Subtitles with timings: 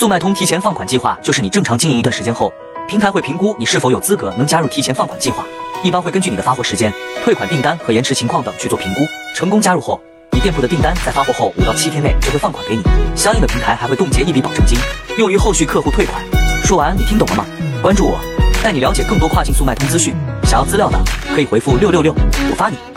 [0.00, 2.50] 速卖通提前放款计划就是你正常经营一段时间后
[2.88, 5.44] 平台会评估你是否有资格能加入提前放款计划。
[5.84, 6.90] 一般会根据你的发货时间
[7.22, 9.00] 退款订单和延迟情况等去做评估
[9.36, 10.00] 成功加入后
[10.32, 12.82] 你店铺的订单在发货后五到七天内就会放款给你
[13.14, 14.78] 相应的平台还会冻结一笔保证金
[15.18, 16.24] 用于后续客户退款。
[16.64, 17.44] 说完你听懂了吗？
[17.82, 18.18] 关注我
[18.64, 20.14] 带你了解更多跨境速卖通资讯。
[20.44, 20.98] 想要资料的
[21.34, 22.14] 可以回复六六六
[22.50, 22.89] 我发你。